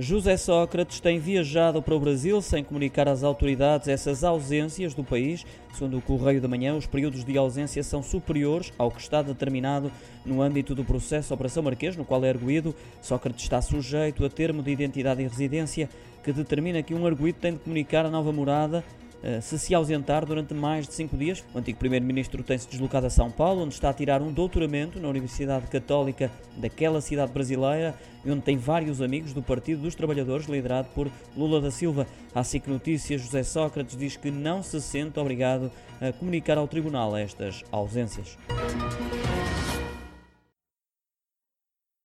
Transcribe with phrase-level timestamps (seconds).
[0.00, 5.44] José Sócrates tem viajado para o Brasil sem comunicar às autoridades essas ausências do país.
[5.74, 9.92] Segundo o Correio da Manhã, os períodos de ausência são superiores ao que está determinado
[10.24, 12.74] no âmbito do processo Operação Marquês, no qual é arguído.
[13.02, 15.88] Sócrates está sujeito a termo de identidade e residência
[16.24, 18.82] que determina que um arguído tem de comunicar a nova morada
[19.42, 21.44] se se ausentar durante mais de cinco dias.
[21.54, 25.08] O antigo primeiro-ministro tem-se deslocado a São Paulo, onde está a tirar um doutoramento na
[25.08, 27.94] Universidade Católica daquela cidade brasileira
[28.24, 32.06] e onde tem vários amigos do Partido dos Trabalhadores, liderado por Lula da Silva.
[32.34, 37.16] A SIC Notícias, José Sócrates diz que não se sente obrigado a comunicar ao Tribunal
[37.16, 38.38] estas ausências.